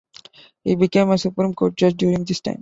[0.63, 2.59] He became a supreme court judge during this time.